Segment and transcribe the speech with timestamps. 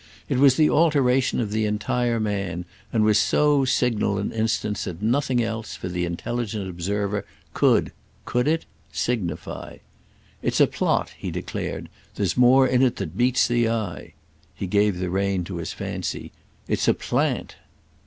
[0.27, 4.99] It was the alteration of the entire man, and was so signal an instance that
[4.99, 9.77] nothing else, for the intelligent observer, could—could it?—signify.
[10.41, 14.15] "It's a plot," he declared—"there's more in it than meets the eye."
[14.55, 16.31] He gave the rein to his fancy.
[16.67, 17.57] "It's a plant!"